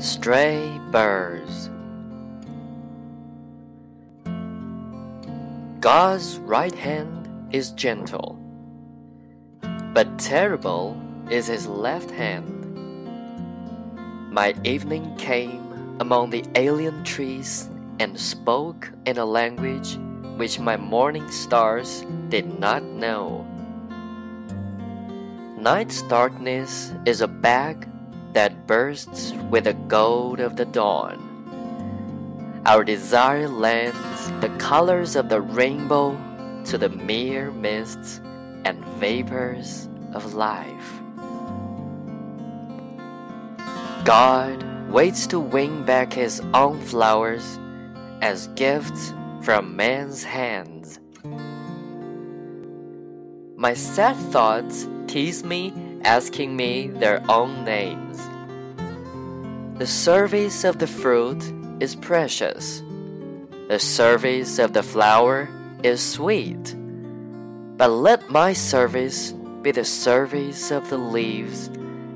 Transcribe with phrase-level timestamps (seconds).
[0.00, 1.68] stray birds.
[5.78, 8.38] God's right hand is gentle,
[9.92, 10.96] but terrible
[11.28, 12.48] is his left hand.
[14.32, 19.98] My evening came among the alien trees and spoke in a language
[20.38, 23.46] which my morning stars did not know.
[25.58, 27.89] Night's darkness is a bag
[28.32, 31.26] that bursts with the gold of the dawn.
[32.66, 36.18] Our desire lends the colors of the rainbow
[36.66, 38.20] to the mere mists
[38.64, 41.00] and vapors of life.
[44.04, 47.58] God waits to wing back his own flowers
[48.20, 51.00] as gifts from man's hands.
[53.56, 55.72] My sad thoughts tease me,
[56.02, 58.18] asking me their own names.
[59.78, 61.42] The service of the fruit
[61.80, 62.82] is precious.
[63.68, 65.48] The service of the flower
[65.82, 66.74] is sweet.
[67.76, 71.68] But let my service be the service of the leaves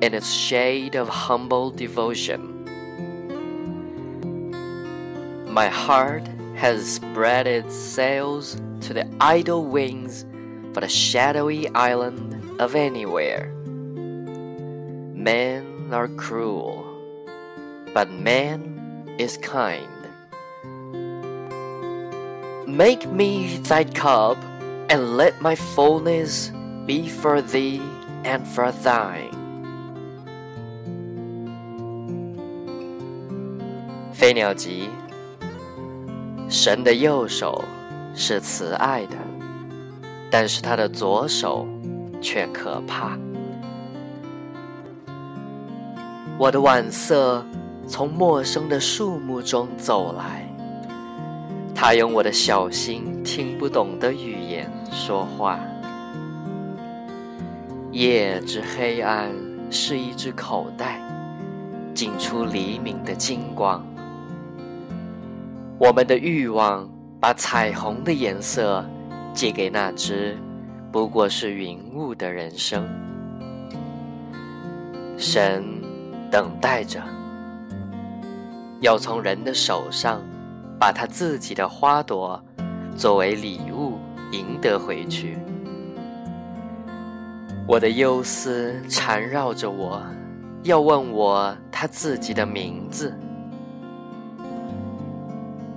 [0.00, 2.54] in its shade of humble devotion.
[5.46, 10.24] My heart has spread its sails to the idle wings
[10.72, 13.52] for the shadowy island of anywhere.
[15.17, 16.83] Men are cruel,
[17.93, 18.61] but man
[19.17, 19.87] is kind.
[22.67, 24.37] Make me thy cup,
[24.89, 26.51] and let my fullness
[26.85, 27.81] be for thee
[28.25, 29.31] and for thine.
[34.13, 34.89] 飞鸟集，
[36.49, 37.63] 神的右手
[38.15, 39.17] 是慈爱的，
[40.31, 41.67] 但是他的左手
[42.21, 43.17] 却可怕。
[46.38, 47.44] 我的晚色
[47.88, 50.46] 从陌生的树木中走来。
[51.74, 55.58] 他用我的小心听不懂的语言说话。
[57.90, 59.32] 夜之黑暗
[59.68, 61.00] 是一只口袋，
[61.92, 63.84] 进出黎明的金光。
[65.76, 66.88] 我们的欲望
[67.18, 68.84] 把彩虹的颜色
[69.34, 70.38] 借给那只
[70.92, 72.88] 不过是云雾的人生。
[75.16, 75.64] 神
[76.30, 77.02] 等待着，
[78.80, 80.20] 要从人的手上。
[80.80, 82.40] 把他自己的花朵
[82.96, 83.98] 作为礼物
[84.30, 85.36] 赢得回去。
[87.66, 90.00] 我的忧思缠绕着我，
[90.62, 93.12] 要问我他自己的名字。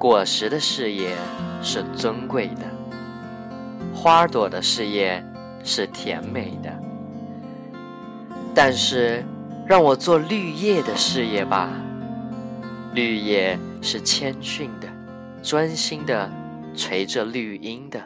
[0.00, 1.14] 果实的事业
[1.62, 2.66] 是尊贵的，
[3.94, 5.24] 花朵的事业
[5.62, 6.76] 是甜美的，
[8.52, 9.24] 但是
[9.68, 11.70] 让我做绿叶的事业吧。
[12.94, 14.88] 绿叶是谦逊的。
[15.40, 16.30] 专心的
[16.74, 18.02] 垂着绿荫的，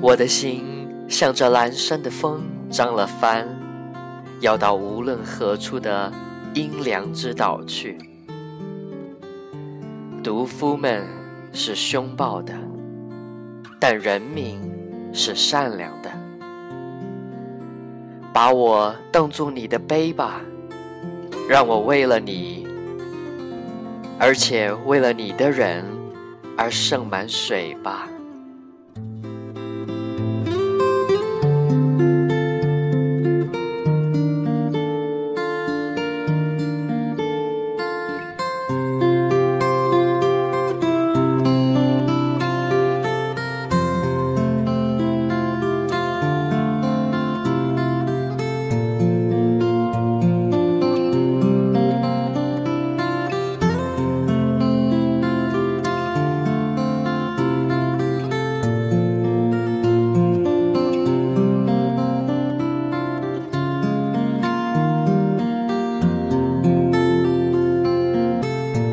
[0.00, 3.46] 我的心向着阑珊的风张了帆，
[4.40, 6.10] 要到无论何处的
[6.54, 7.98] 阴凉之岛去。
[10.22, 11.04] 毒夫们
[11.52, 12.54] 是凶暴的，
[13.80, 14.60] 但人民
[15.12, 16.10] 是善良的。
[18.34, 20.40] 把我当做你的杯吧，
[21.48, 22.66] 让我为了你。
[24.18, 25.84] 而且为了你的人
[26.56, 28.08] 而盛满水吧。